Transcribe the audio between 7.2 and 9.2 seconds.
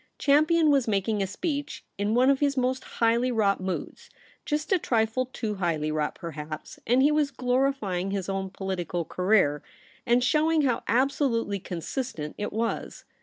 glorifying his own political